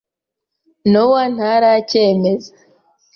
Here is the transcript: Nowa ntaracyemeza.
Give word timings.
Nowa 0.91 1.21
ntaracyemeza. 1.33 2.51